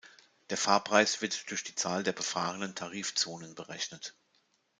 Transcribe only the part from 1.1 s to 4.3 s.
wird durch die Zahl der befahrenen Tarifzonen berechnet.